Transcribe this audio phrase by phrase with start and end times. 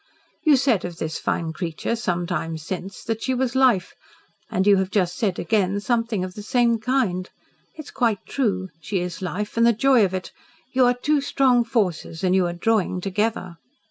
[0.43, 3.93] You said of this fine creature, some time since, that she was Life,
[4.49, 7.29] and you have just said again something of the same kind.
[7.77, 8.69] It is quite true.
[8.79, 10.31] She is Life, and the joy of it.
[10.73, 13.57] You are two strong forces, and you are drawing together."